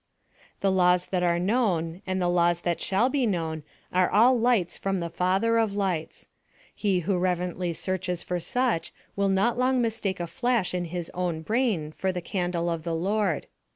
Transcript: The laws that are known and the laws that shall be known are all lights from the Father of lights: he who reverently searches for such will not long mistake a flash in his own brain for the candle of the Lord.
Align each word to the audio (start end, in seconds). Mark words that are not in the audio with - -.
The 0.61 0.71
laws 0.71 1.05
that 1.05 1.21
are 1.21 1.37
known 1.37 2.01
and 2.07 2.19
the 2.19 2.27
laws 2.27 2.61
that 2.61 2.81
shall 2.81 3.07
be 3.07 3.27
known 3.27 3.61
are 3.93 4.09
all 4.09 4.33
lights 4.35 4.75
from 4.75 4.99
the 4.99 5.11
Father 5.11 5.59
of 5.59 5.73
lights: 5.75 6.27
he 6.73 7.01
who 7.01 7.19
reverently 7.19 7.71
searches 7.71 8.23
for 8.23 8.39
such 8.39 8.91
will 9.15 9.29
not 9.29 9.59
long 9.59 9.79
mistake 9.79 10.19
a 10.19 10.25
flash 10.25 10.73
in 10.73 10.85
his 10.85 11.11
own 11.13 11.43
brain 11.43 11.91
for 11.91 12.11
the 12.11 12.19
candle 12.19 12.67
of 12.67 12.81
the 12.81 12.95
Lord. 12.95 13.45